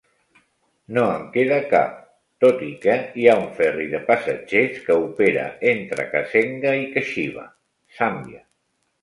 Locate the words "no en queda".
0.97-1.59